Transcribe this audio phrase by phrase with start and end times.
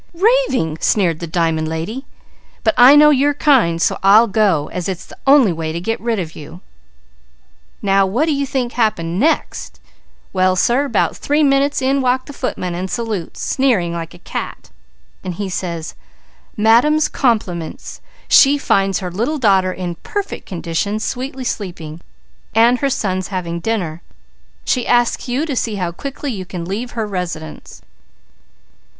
[0.15, 2.05] "'Raving!' sneered the dimun lady.
[2.63, 6.01] 'But I know your kind so I'll go, as it's the only way to get
[6.01, 6.61] rid of you.'
[7.83, 9.79] "Now what do you think happened next?
[10.33, 14.71] Well sir, 'bout three minutes in walked the footman and salutes, sneering like a cat,
[15.23, 15.93] and he said:
[16.57, 18.01] 'Madam's compliments.
[18.27, 22.01] She finds her little daughter in perfect condition, sweetly sleeping,
[22.55, 24.01] and her sons having dinner.
[24.65, 27.83] She asks you to see how quickly you can leave her residence.'